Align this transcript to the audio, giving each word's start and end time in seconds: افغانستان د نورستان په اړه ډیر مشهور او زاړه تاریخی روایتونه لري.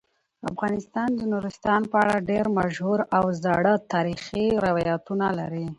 افغانستان 0.51 1.09
د 1.19 1.21
نورستان 1.31 1.81
په 1.91 1.95
اړه 2.03 2.25
ډیر 2.31 2.45
مشهور 2.57 2.99
او 3.17 3.25
زاړه 3.43 3.73
تاریخی 3.93 4.45
روایتونه 4.65 5.25
لري. 5.39 5.67